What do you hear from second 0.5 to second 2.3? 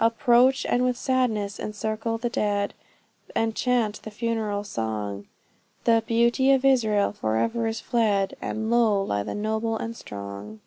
and with sadness encircle the